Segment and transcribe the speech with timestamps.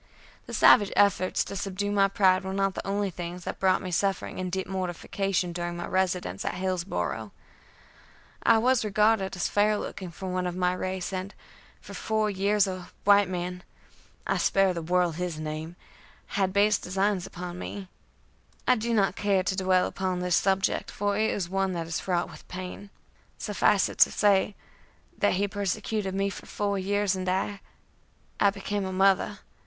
[0.47, 3.91] The savage efforts to subdue my pride were not the only things that brought me
[3.91, 7.31] suffering and deep mortification during my residence at Hillsboro'.
[8.41, 11.35] I was regarded as fair looking for one of my race, and
[11.81, 13.61] for four years a white man
[14.25, 15.75] I spare the world his name
[16.29, 17.87] had base designs upon me.
[18.67, 21.99] I do not care to dwell upon this subject, for it is one that is
[21.99, 22.89] fraught with pain.
[23.37, 24.55] Suffice it to say,
[25.19, 27.61] that he persecuted me for four years, and I
[28.39, 29.37] I became a mother.